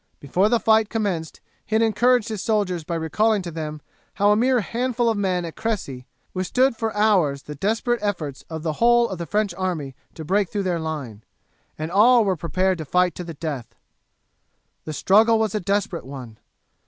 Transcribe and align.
Before 0.19 0.49
the 0.49 0.59
fight 0.59 0.89
commenced 0.89 1.41
he 1.63 1.75
had 1.75 1.83
encouraged 1.83 2.29
his 2.29 2.41
soldiers 2.41 2.83
by 2.83 2.95
recalling 2.95 3.43
to 3.43 3.51
them 3.51 3.81
how 4.15 4.31
a 4.31 4.35
mere 4.35 4.61
handful 4.61 5.09
of 5.11 5.15
men 5.15 5.43
had 5.43 5.49
at 5.49 5.55
Cressy 5.55 6.07
withstood 6.33 6.75
for 6.75 6.91
hours 6.97 7.43
the 7.43 7.53
desperate 7.53 7.99
efforts 8.01 8.43
of 8.49 8.63
the 8.63 8.73
whole 8.81 9.07
of 9.09 9.19
the 9.19 9.27
French 9.27 9.53
army 9.53 9.93
to 10.15 10.25
break 10.25 10.49
through 10.49 10.63
their 10.63 10.79
line, 10.79 11.23
and 11.77 11.91
all 11.91 12.25
were 12.25 12.35
prepared 12.35 12.79
to 12.79 12.83
fight 12.85 13.13
to 13.13 13.23
the 13.23 13.35
death. 13.35 13.75
The 14.85 14.93
struggle 14.93 15.37
was 15.37 15.53
a 15.53 15.59
desperate 15.59 16.07
one. 16.07 16.39